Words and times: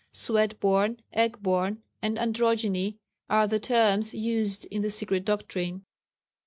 Sweat 0.13 0.59
born, 0.59 0.97
egg 1.13 1.43
born 1.43 1.83
and 2.01 2.17
Androgyne 2.17 2.97
are 3.29 3.45
the 3.47 3.59
terms 3.59 4.15
used 4.15 4.65
in 4.71 4.81
the 4.81 4.89
Secret 4.89 5.25
Doctrine. 5.25 5.85